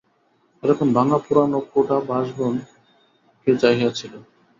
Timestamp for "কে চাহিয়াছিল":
3.41-4.13